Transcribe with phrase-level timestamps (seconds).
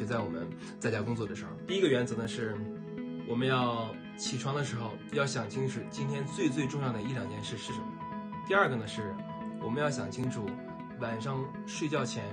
[0.00, 1.50] 就在我们在家工作的时候。
[1.66, 2.56] 第一个原则呢是，
[3.28, 7.86] 我们要起床的时候要想清楚今天最最重要的一两件事是什么。
[8.48, 9.14] 第二个呢是，
[9.62, 10.48] 我们要想清楚
[11.00, 12.24] 晚上睡觉前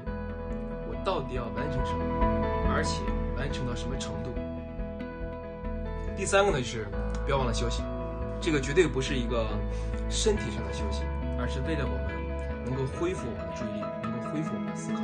[0.88, 2.06] 我到底要完成什么，
[2.74, 3.02] 而且
[3.36, 4.32] 完成到什么程度。
[6.16, 6.88] 第三个呢就是，
[7.26, 7.84] 不要忘了休息，
[8.40, 9.46] 这个绝对不是一个
[10.10, 11.04] 身体上的休息，
[11.38, 15.02] 而是为了我们能够恢复我们的注意力，能够恢复我们的思考。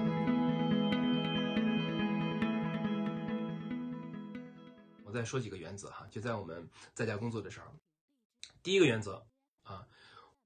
[5.26, 7.68] 说几个原则哈，就在我们在家工作的时候，
[8.62, 9.26] 第一个原则
[9.64, 9.88] 啊，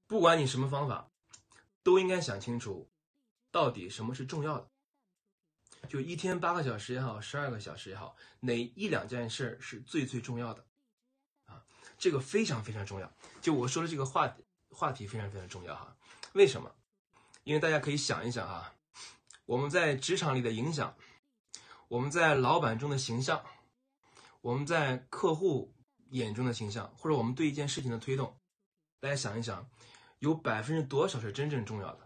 [0.05, 1.09] 不管你什么方法，
[1.84, 2.90] 都应该想清楚，
[3.52, 4.70] 到底什么是重要的。
[5.88, 10.66] 就一天八个小时也好，十二个小时也好，哪一两件事是最最重要的？
[11.46, 11.63] 啊，
[11.98, 13.13] 这个非常非常重要。
[13.41, 14.35] 就我说的这个话
[14.70, 15.96] 话题非常非常重要哈。
[16.34, 16.76] 为什么？
[17.43, 18.74] 因为大家可以想一想啊，
[19.46, 20.96] 我们在职场里的影响，
[21.87, 23.46] 我们在老板中的形象，
[24.48, 25.73] 我们在客户
[26.12, 28.40] 眼中的形象，或者我们对一件事情的推动，
[29.01, 29.70] 大家想一想，
[30.20, 32.05] 有百分之多少是真正重要的？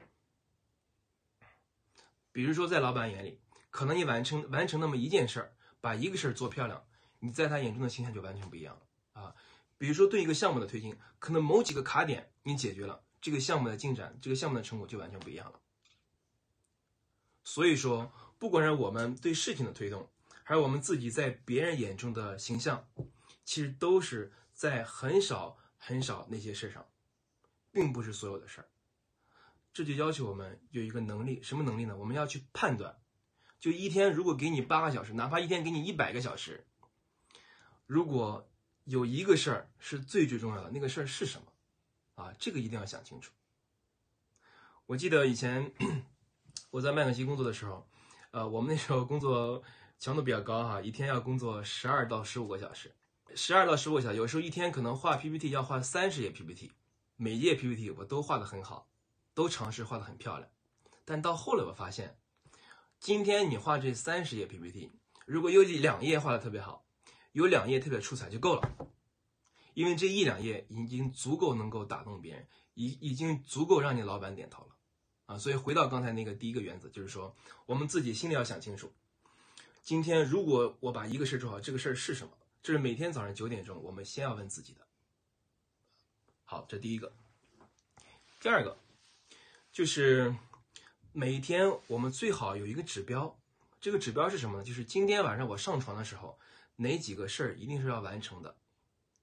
[2.31, 3.39] 比如说在老板眼里。
[3.69, 6.83] 可能你完成完成那么一件事儿，把一个事儿做漂亮，
[7.19, 9.35] 你在他眼中的形象就完全不一样了啊。
[9.77, 15.59] 比如说对一个项目的推进，可能某几个卡点你解决了，这个项目的进展，这个项目的成果就完全不一样了。
[17.43, 20.09] 所以说，不管是我们对事情的推动，
[20.51, 22.85] 还是我们自己在别人眼中的形象，
[23.45, 26.85] 其实都是在很少很少那些事上，
[27.71, 28.67] 并不是所有的事儿。
[29.71, 31.95] 这就要求我们有一个能力，什么能力呢？
[31.95, 32.99] 我们要去判断。
[33.61, 36.67] 就一天，如果给你八个小时，哪怕一天给你一百个小时，
[37.85, 38.51] 如果
[38.83, 41.47] 有一个事儿是最最重要的，那个事儿是什么？
[42.15, 43.31] 啊，这个一定要想清楚。
[44.85, 45.71] 我记得以前
[46.71, 47.87] 我在麦肯锡工作的时候，
[48.31, 49.63] 呃，我们那时候工作
[50.01, 52.91] 强度比较高哈，一天要工作十二到十五个小时，
[53.35, 56.71] 十二到十五个小时，有时候一天可能画 PPT 要画三十页 PPT，
[57.17, 58.89] 每页 PPT 我都画的很好，
[59.35, 60.49] 都尝试画的很漂亮，
[61.05, 62.17] 但到后来我发现。
[62.99, 64.91] 今天你画这三十页 PPT，
[65.27, 66.83] 如果有两页画的特别好，
[67.33, 68.71] 有两页特别出彩就够了，
[69.75, 74.75] 因为这一两页已经足够能够打动别人，已已经足够让你老板点头了，
[75.27, 77.35] 啊，所以回到刚才那个第一个原则，就是说
[77.67, 78.91] 我们自己心里要想清楚，
[79.81, 82.33] 今天如果我把一个事做好，这个事儿是什么？
[82.61, 84.87] 这是每天早上九点钟我们先要问自己的。
[86.43, 87.13] 好，这第一个，
[88.39, 88.77] 第二个
[89.71, 90.35] 就是。
[91.13, 93.37] 每天我们最好有一个指标，
[93.81, 94.63] 这个指标是什么呢？
[94.63, 96.39] 就是今天晚上我上床的时候，
[96.77, 98.55] 哪几个事儿一定是要完成的，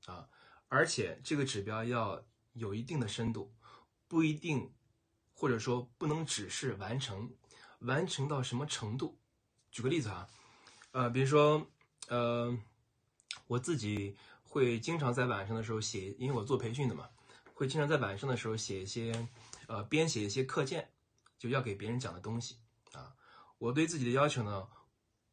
[0.05, 0.29] 啊，
[0.69, 3.55] 而且这个指标要有一定的深度，
[4.07, 4.71] 不一定，
[5.33, 7.35] 或者说不能只是完成，
[7.79, 9.19] 完成到什么程度？
[9.71, 10.29] 举个例子啊，
[10.93, 11.67] 呃，比如说，
[12.09, 12.57] 呃，
[13.47, 17.09] 我自己会经常在晚上的时候写，因为我做培训的嘛，
[17.55, 19.29] 会经常在晚上的时候写一些，
[19.67, 20.91] 呃，编写一些课件。
[21.39, 22.57] 就要给别人讲的东西
[22.91, 23.15] 啊，
[23.59, 24.67] 我对自己的要求呢，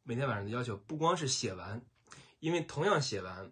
[0.04, 1.84] 每天晚上的要求不光是写完，
[2.40, 3.52] 因为同样写完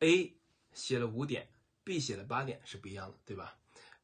[0.00, 0.36] ，A
[0.74, 1.48] 写了五点
[1.84, 3.56] ，B 写了八点是不一样的，对吧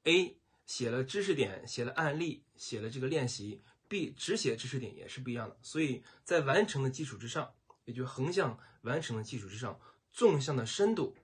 [0.05, 5.59] ？A 写了知识点，写了案例，写了这个练习，B 只写知识点也是不一样的。
[5.61, 7.53] 所以在完成的基础之上，
[7.85, 9.79] 也就横向完成的基础之上，
[10.11, 11.15] 纵向的深度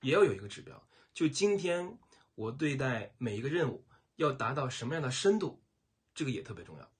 [0.00, 0.82] 也要有一个指标。
[1.12, 1.98] 就今天
[2.34, 3.84] 我对待每一个任务
[4.16, 5.60] 要达到什么样的深度？
[6.14, 6.90] 这个也特别重要，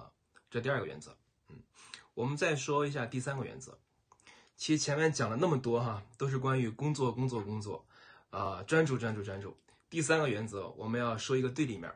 [0.00, 0.12] 啊，
[0.48, 1.16] 这第二个原则，
[1.48, 1.56] 嗯，
[2.14, 3.78] 我们再说一下第三个原则。
[4.56, 7.84] 其实前面讲了那么多哈，都是关于工作、工作、工作，
[8.30, 9.56] 啊，专注、专注、专注。
[9.90, 11.92] 第三个原则，我们要说一个对立面，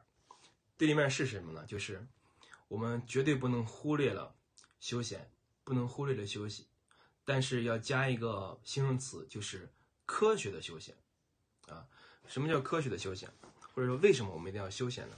[0.81, 1.63] 对立面是什么呢？
[1.67, 2.09] 就是
[2.67, 4.35] 我们绝对不能忽略了
[4.81, 5.31] 休闲，
[5.63, 6.69] 不能忽略了休息，
[7.23, 9.71] 但是要加一个形容词，就是
[10.07, 10.97] 科学的休闲，
[11.69, 11.87] 啊，
[12.27, 13.31] 什么叫科学的休闲？
[13.75, 15.16] 或者说为什么我们一定要休闲呢？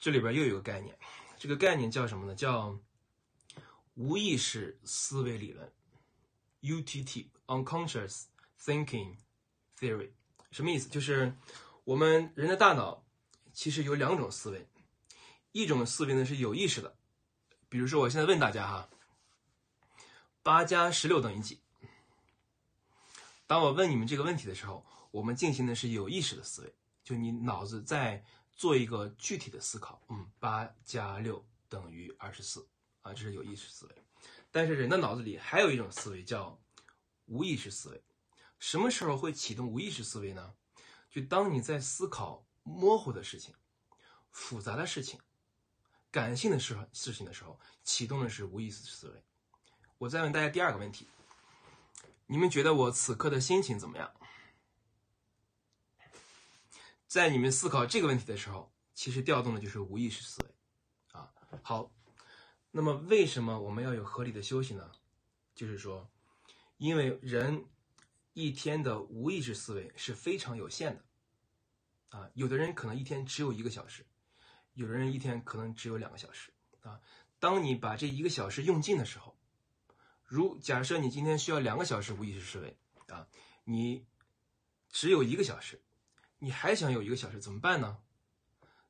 [0.00, 0.98] 这里边又有个概念，
[1.38, 2.34] 这个概念叫什么呢？
[2.34, 2.76] 叫
[3.94, 5.72] 无意识思维理论
[6.62, 8.24] ，UTT（Unconscious
[8.60, 9.18] Thinking
[9.78, 10.10] Theory）。
[10.50, 10.88] 什么意思？
[10.88, 11.36] 就是
[11.84, 13.06] 我们人的大脑
[13.60, 14.66] 其实有两种思维，
[15.52, 16.96] 一种思维呢是有意识的，
[17.68, 18.88] 比如说我现在问大家哈，
[20.42, 21.60] 八加十六等于几？
[23.46, 26.74] 当我问你们这个问题的时候，我们进行的是有意识的思维，
[27.04, 28.24] 就你脑子在。
[28.56, 32.68] 做一个具体的思考，嗯，八加六等于二十四
[33.00, 33.94] 啊，这是有意识思维。
[34.50, 36.60] 但是人的脑子里还有一种思维叫
[37.24, 38.02] 无意识思维。
[38.58, 40.52] 什么时候会启动无意识思维呢？
[41.10, 43.54] 就当你在思考模糊的事情、
[44.30, 45.20] 复杂的事情，
[46.10, 49.24] 感性的事事情的时候，启动的是无意识思维。
[49.98, 51.08] 我再问大家第二个问题：
[52.26, 54.12] 你们觉得我此刻的心情怎么样？
[57.06, 61.18] 在你们思考这个问题的时候，其实调动的就是无意识思维。
[61.18, 61.90] 啊，好，
[62.70, 64.92] 那么为什么我们要有合理的休息呢？
[65.54, 66.08] 就是说，
[66.76, 67.66] 因为人
[68.32, 71.04] 一天的无意识思维是非常有限的。
[72.10, 74.06] 啊，有的人可能一天只有一个小时，
[74.74, 76.52] 有的人一天可能只有两个小时。
[76.82, 77.00] 啊，
[77.38, 79.36] 当你把这一个小时用尽的时候，
[80.24, 82.78] 如假设你今天需要两个小时无意识思维，
[83.08, 83.28] 啊，
[83.64, 84.06] 你
[84.88, 85.82] 只有一个小时，
[86.38, 87.98] 你还想有一个小时怎么办呢？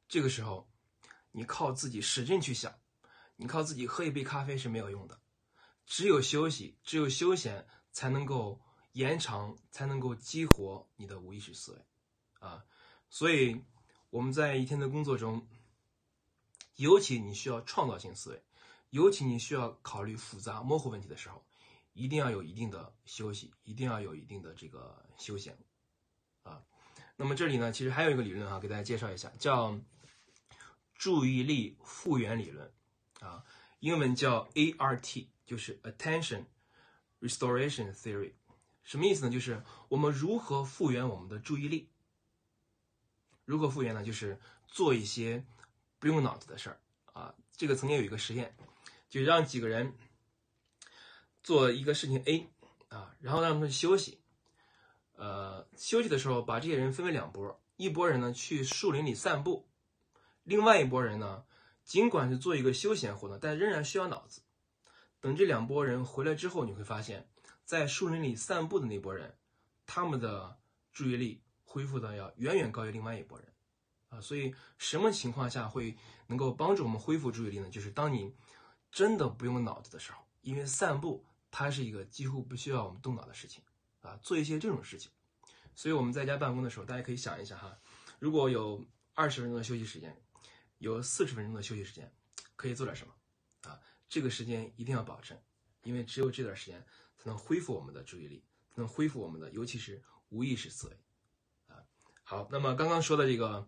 [0.08, 0.70] 这个时候，
[1.32, 2.78] 你靠自己使劲去想，
[3.37, 5.20] 你靠自己喝一杯咖啡是没有用的，
[5.84, 8.61] 只有休息，只有休闲才能够
[8.93, 12.64] 延长，才能够激活你的无意识思维，啊。
[13.10, 13.60] 所以
[14.08, 15.46] 我们在一天的工作中，
[16.76, 18.42] 尤其你需要创造性思维，
[18.90, 21.44] 尤其你需要考虑复杂模糊问题的时候，
[21.92, 25.58] 一定要有一定的休息，一定要有一定的这个休闲，
[26.44, 26.62] 啊。
[27.16, 29.78] 那么这里呢，其实还有一个理论啊，给大家介绍一下，叫
[30.94, 32.72] 注意力复原理论，
[33.18, 33.44] 啊，
[33.80, 36.44] 英文叫 ART，就是 Attention
[37.20, 38.34] Restoration Theory，
[38.84, 39.30] 什么意思呢？
[39.30, 41.90] 就是我们如何复原我们的注意力。
[43.50, 44.05] 如何复原呢？
[44.05, 44.38] 就是
[44.69, 45.44] 做一些
[45.99, 46.79] 不用脑子的事儿
[47.12, 47.35] 啊。
[47.56, 48.55] 这个曾经有一个实验，
[49.08, 49.93] 就让几个人
[51.43, 52.49] 做一个事情 A
[52.91, 54.20] 啊，然后让他们休息。
[55.17, 59.69] 呃，休息的时候把这些人分为两拨，一拨人呢去树林里散步，
[60.44, 61.44] 另外一拨人呢
[61.85, 64.43] 尽管是做一个休闲活动，但仍然需要脑子。
[65.20, 67.29] 等这两拨人回来之后，你会发现，
[67.64, 69.37] 在树林里散步的那拨人，
[69.87, 70.61] 他们的
[70.93, 71.43] 注意力。
[71.72, 73.49] 恢复的要远远高于另外一拨人，
[74.08, 75.96] 啊，所以什么情况下会
[76.26, 77.70] 能够帮助我们恢复注意力呢？
[77.70, 78.34] 就是当你
[78.90, 83.62] 真的不用脑子的时候，因为散步它是一个几乎不需要我们动脑的事情，
[84.00, 85.12] 啊，做一些这种事情。
[85.76, 87.78] 所以我们在家办公的时候，大家可以想一下哈，
[88.19, 88.84] 如果有
[89.14, 90.20] 二十分钟的休息时间，
[90.78, 92.12] 有四十分钟的休息时间，
[92.56, 93.14] 可以做点什么？
[93.70, 93.78] 啊，
[94.08, 95.38] 这个时间一定要保证，
[95.84, 96.84] 因为只有这段时间
[97.17, 98.44] 才能恢复我们的注意力，
[98.75, 100.96] 能恢复我们的，尤其是无意识思维。
[102.31, 103.67] 好，那么刚刚说的这个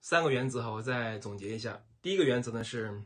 [0.00, 1.84] 三个原则哈，我再总结一下。
[2.02, 3.00] 第一个原则呢是，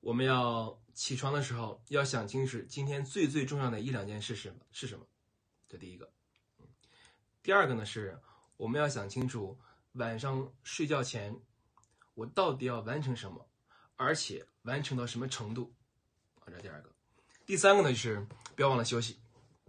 [0.00, 5.04] 我们要起床的时候要想清楚今天最最重要的一两件事是是什么，
[5.68, 6.10] 这第一个。
[7.42, 8.18] 第二个呢是，
[8.56, 9.58] 我们要想清楚
[9.92, 11.38] 晚上睡觉前
[12.14, 13.46] 我到底要完成什么，
[13.96, 15.74] 而且完成到什么程度，
[16.36, 16.90] 啊，这第二个。
[17.44, 18.26] 第三个呢就是
[18.56, 19.18] 不要忘了休息，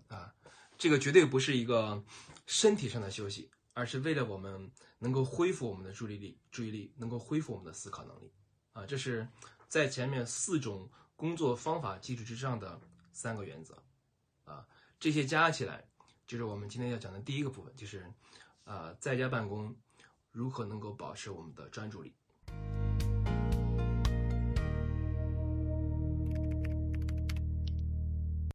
[0.07, 0.33] 啊，
[0.77, 2.01] 这个绝对不是一个
[2.45, 3.51] 身体上的休息。
[3.75, 8.31] 而是为了我们能够恢复我们的注意力，注意力能够恢复我们的思考能力，
[8.71, 9.27] 啊，这是
[9.67, 12.79] 在前面四种工作方法基础之上的
[13.11, 13.83] 三个原则，
[14.45, 14.65] 啊，
[14.97, 15.85] 这些加起来
[16.25, 18.09] 就是我们今天要讲的第一个部分，就是，
[18.63, 19.75] 啊，在家办公
[20.31, 22.15] 如何能够保持我们的专注力。